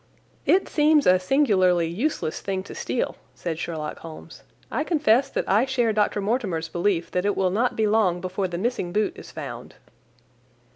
"It 0.47 0.67
seems 0.67 1.05
a 1.05 1.19
singularly 1.19 1.87
useless 1.87 2.41
thing 2.41 2.63
to 2.63 2.73
steal," 2.73 3.17
said 3.35 3.59
Sherlock 3.59 3.99
Holmes. 3.99 4.41
"I 4.71 4.83
confess 4.83 5.29
that 5.29 5.47
I 5.47 5.65
share 5.65 5.93
Dr. 5.93 6.21
Mortimer's 6.21 6.69
belief 6.69 7.11
that 7.11 7.23
it 7.23 7.37
will 7.37 7.51
not 7.51 7.75
be 7.75 7.85
long 7.85 8.19
before 8.19 8.47
the 8.47 8.57
missing 8.57 8.91
boot 8.91 9.13
is 9.15 9.29
found." 9.29 9.75